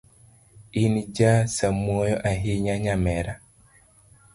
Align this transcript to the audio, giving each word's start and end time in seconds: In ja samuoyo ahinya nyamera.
In 0.81 0.95
ja 1.13 1.33
samuoyo 1.55 2.17
ahinya 2.31 2.75
nyamera. 2.83 3.33